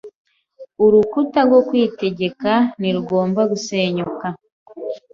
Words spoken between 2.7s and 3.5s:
ntirugomba